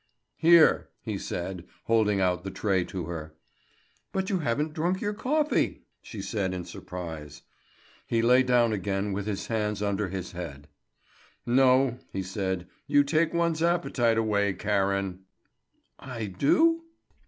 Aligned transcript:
"Here!" 0.39 0.89
he 1.03 1.19
said, 1.19 1.63
holding 1.83 2.19
out 2.19 2.43
the 2.43 2.49
tray 2.49 2.83
to 2.85 3.05
her. 3.05 3.35
"But 4.11 4.31
you 4.31 4.39
haven't 4.39 4.73
drunk 4.73 4.99
your 4.99 5.13
coffee!" 5.13 5.83
she 6.01 6.23
said 6.23 6.55
in 6.55 6.65
surprise. 6.65 7.43
He 8.07 8.23
lay 8.23 8.41
down 8.41 8.73
again 8.73 9.13
with 9.13 9.27
his 9.27 9.45
hands 9.45 9.79
under 9.83 10.09
his 10.09 10.31
head. 10.31 10.67
"No," 11.45 11.99
he 12.11 12.23
said; 12.23 12.67
"you 12.87 13.03
take 13.03 13.31
one's 13.31 13.61
appetite 13.61 14.17
away, 14.17 14.53
Karen." 14.53 15.25
"I 15.99 16.25
do?" 16.25 16.81